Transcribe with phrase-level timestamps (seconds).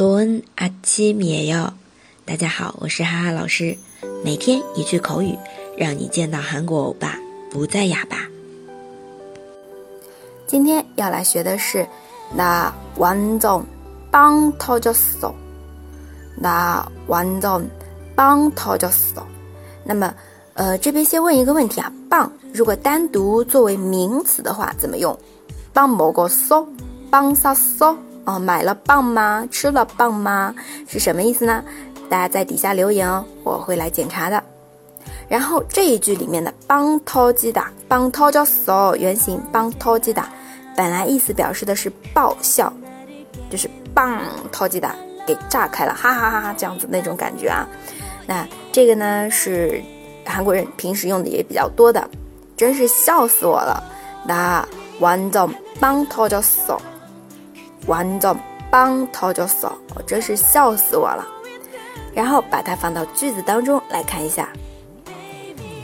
[0.00, 1.73] 좋은아침이에 요。
[2.25, 3.77] 大家好，我是哈哈老师，
[4.23, 5.37] 每天一句口语，
[5.77, 7.19] 让你见到韩国欧巴
[7.49, 8.17] 不再哑巴。
[10.47, 11.85] 今天要来学的是
[12.37, 15.33] 나완전빵터졌 어，
[16.41, 19.23] 나완전빵터졌 어。
[19.83, 20.13] 那么，
[20.53, 25.19] 呃，这边先问一个问题啊，棒如果单独作为名词的话，怎么用？
[25.73, 26.65] 빵먹었 어，
[27.09, 27.97] 빵샀 어。
[28.25, 29.47] 哦，买了棒吗？
[29.51, 30.53] 吃了棒吗？
[30.87, 31.63] 是什么意思呢？
[32.09, 34.43] 大家在底下留言哦，我会来检查的。
[35.27, 40.21] 然后这一句里面的 Bang toji 的，Bang tojo so 原形 Bang toji 的，
[40.75, 42.71] 本来意思表示的是爆笑，
[43.49, 44.19] 就是 Bang
[44.51, 44.93] toji 的，
[45.25, 47.65] 给炸开了，哈哈哈哈，这样子那种感觉啊。
[48.27, 49.81] 那这个呢是
[50.25, 52.07] 韩国人平时用的也比较多的，
[52.57, 53.81] 真是笑死我了。
[54.25, 54.67] 那
[54.99, 56.77] one the Bang tojo so。
[57.86, 58.36] 完整
[58.70, 61.26] 棒터졌 어， 我真是笑死我了。
[62.14, 64.48] 然后把它放到句子当中来看一下。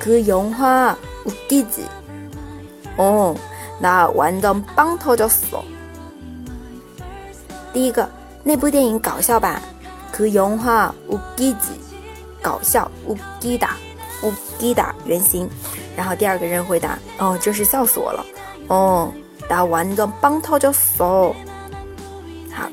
[0.00, 1.84] 그영화웃기 지？
[2.96, 3.36] 哦，
[3.78, 5.62] 那完整棒터졌 어。
[7.72, 8.08] 第一个，
[8.42, 9.60] 那部电影搞笑吧？
[10.12, 11.78] 그영화웃기 지？
[12.42, 13.76] 搞笑，웃기 다，
[14.22, 15.48] 웃기 다， 原型。
[15.96, 18.24] 然后第二个人回答：哦，真是笑死我了。
[18.68, 19.12] 哦，
[19.48, 21.34] 那完整棒터졌 어。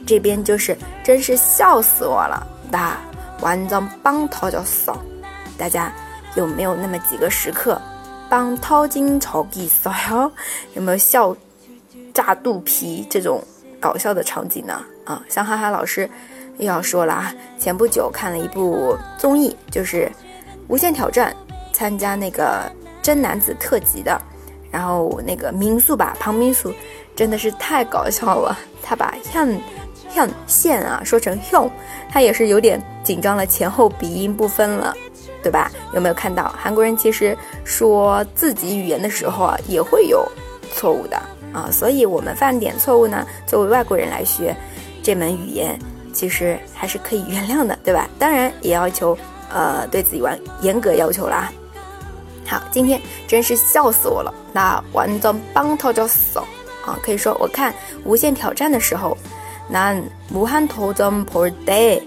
[0.07, 2.97] 这边就是真是笑死我了，那
[3.41, 4.99] 完整棒掏就扫。
[5.57, 5.93] 大家
[6.35, 7.81] 有没有那么几个时刻，
[8.29, 10.31] 帮掏金超级骚哟？
[10.75, 11.37] 有没有笑
[12.13, 13.43] 炸肚皮这种
[13.81, 14.85] 搞笑的场景呢？
[15.05, 16.09] 啊，像哈哈老师
[16.59, 20.07] 又要说了啊，前不久看了一部综艺，就是
[20.69, 21.35] 《无限挑战》，
[21.73, 22.63] 参加那个
[23.03, 24.21] 真男子特辑的，
[24.71, 26.73] 然后那个民宿吧，庞民宿。
[27.17, 29.61] 真的是太搞笑了，他把 hyun
[30.15, 31.71] han 线啊说成 hong
[32.21, 34.95] 也是有点紧张了前后鼻音不分了
[35.43, 35.71] 对吧？
[35.93, 40.27] 有没有看到韩国人其实说自己语言的时候啊也会有
[40.73, 41.17] 错误的
[41.53, 44.57] 啊所以我们犯点错误呢作为外国人来学
[45.03, 45.79] 这门语言
[46.13, 48.09] 其实还是可以原谅的对吧？
[48.19, 49.19] 当然也要求
[49.53, 51.53] 呃对自己完严格要求啦。
[52.47, 56.39] 好今天真是笑死我了那完整帮套就死
[56.87, 57.75] 啊可以说我看
[58.05, 59.17] 无限挑战的时候
[59.68, 59.96] 那
[60.34, 62.02] 武汉头针 per day，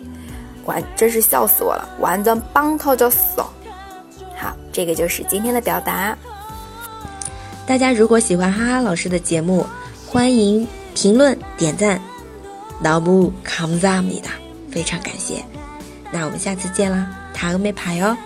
[0.64, 3.52] 完真是笑死我了，完全棒头就死了。
[4.36, 6.16] 好，这个就是今天的表达。
[7.66, 9.66] 大家如果喜欢哈哈老师的节目，
[10.06, 12.00] 欢迎评论点赞。
[12.82, 14.30] 너무감사합니 다，
[14.68, 15.44] 非常感谢。
[16.10, 18.16] 那我们下次见啦，塔个没牌哟。